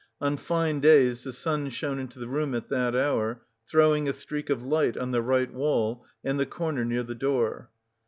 On 0.19 0.35
fine 0.35 0.79
days 0.79 1.23
the 1.25 1.31
sun 1.31 1.69
shone 1.69 1.99
into 1.99 2.17
the 2.17 2.27
room 2.27 2.55
at 2.55 2.69
that 2.69 2.95
hour, 2.95 3.43
throwing 3.69 4.09
a 4.09 4.13
streak 4.13 4.49
of 4.49 4.63
light 4.63 4.97
on 4.97 5.11
the 5.11 5.21
right 5.21 5.53
wall 5.53 6.03
and 6.23 6.39
the 6.39 6.47
corner 6.47 6.83
near 6.83 7.03
the 7.03 7.13
door. 7.13 7.69